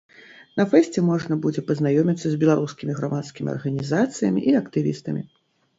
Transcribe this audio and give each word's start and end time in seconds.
На 0.61 0.65
фэсце 0.71 1.03
можна 1.09 1.37
будзе 1.43 1.61
пазнаёміцца 1.69 2.23
з 2.29 2.41
беларускімі 2.45 2.99
грамадскімі 3.01 3.49
арганізацыямі 3.55 4.47
і 4.49 4.61
актывістамі. 4.65 5.21